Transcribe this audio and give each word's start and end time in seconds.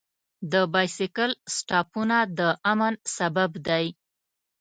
د 0.51 0.53
بایسکل 0.73 1.31
سټاپونه 1.55 2.17
د 2.37 2.39
امن 2.71 2.93
سبب 3.15 3.51
دی. 3.67 3.85